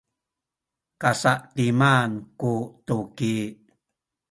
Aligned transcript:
kasa’timan 1.01 2.11
tu 2.39 2.51
tuki 2.85 3.33